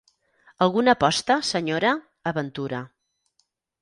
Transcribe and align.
Alguna 0.65 0.95
aposta, 0.97 1.37
senyora? 1.49 1.91
—aventura. 2.31 2.81